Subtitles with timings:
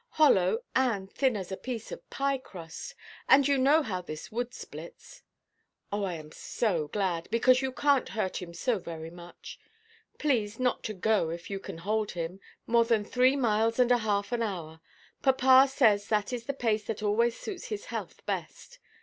[0.13, 2.95] "Hollow, and thin as a piece of pie–crust;
[3.29, 5.21] and you know how this wood splits."
[5.91, 9.59] "Oh, I am so glad, because you canʼt hurt him so very much.
[10.17, 13.99] Please not to go, if you can hold him, more than three miles and a
[13.99, 14.81] half an hour.
[15.21, 18.79] Papa says that is the pace that always suits his health best.